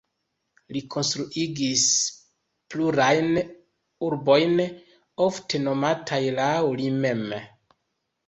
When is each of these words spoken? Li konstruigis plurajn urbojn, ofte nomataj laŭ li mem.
Li 0.75 0.79
konstruigis 0.93 1.83
plurajn 2.75 3.29
urbojn, 4.07 4.55
ofte 5.27 5.61
nomataj 5.69 6.21
laŭ 6.39 6.57
li 6.81 6.89
mem. 7.05 7.23